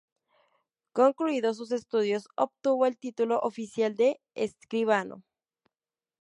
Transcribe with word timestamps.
Concluidos 0.93 1.57
sus 1.57 1.71
estudios, 1.71 2.27
obtuvo 2.35 2.87
el 2.87 2.97
título 2.97 3.37
oficial 3.39 3.93
de 3.93 4.19
escribano. 4.33 5.21